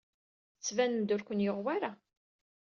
[0.55, 1.91] Tettbanem-d ur ken-yuɣ wara.